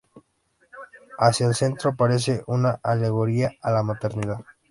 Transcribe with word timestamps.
Hacia 1.19 1.45
el 1.45 1.53
centro 1.53 1.91
aparece 1.91 2.41
una 2.47 2.79
alegoría 2.81 3.51
a 3.61 3.69
la 3.69 3.83
maternidad. 3.83 4.43